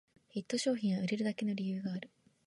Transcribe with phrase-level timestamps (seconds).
[0.29, 2.09] ヒット商品は売れるだけの理由がある